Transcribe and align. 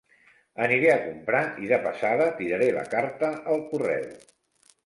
Aniré 0.67 0.87
a 0.93 1.03
comprar 1.03 1.43
i 1.65 1.69
de 1.73 1.79
passada 1.85 2.31
tiraré 2.41 2.73
la 2.79 2.87
carta 2.97 3.33
al 3.55 3.63
correu. 3.75 4.13